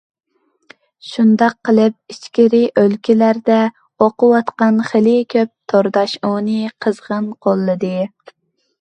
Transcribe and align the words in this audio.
شۇنداق 1.09 1.55
قىلىپ 1.69 2.13
ئىچكىرى 2.15 2.63
ئۆلكىلەردە 2.83 3.59
ئوقۇۋاتقان 4.07 4.83
خېلى 4.91 5.17
كۆپ 5.37 5.55
تورداش 5.75 6.21
ئۇنى 6.31 6.61
قىزغىن 6.87 7.33
قوللىدى. 7.49 7.97